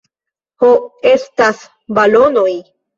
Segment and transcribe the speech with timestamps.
[0.63, 0.71] Ho
[1.11, 1.63] estas
[2.01, 2.53] balonoj